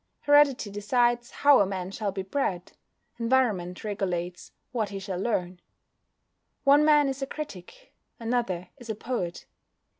Heredity 0.21 0.71
decides 0.71 1.29
how 1.29 1.59
a 1.59 1.67
man 1.67 1.91
shall 1.91 2.11
be 2.11 2.23
bred; 2.23 2.71
environment 3.19 3.83
regulates 3.83 4.51
what 4.71 4.89
he 4.89 4.97
shall 4.97 5.19
learn. 5.19 5.59
One 6.63 6.83
man 6.83 7.07
is 7.07 7.21
a 7.21 7.27
critic, 7.27 7.93
another 8.19 8.69
is 8.79 8.89
a 8.89 8.95
poet. 8.95 9.45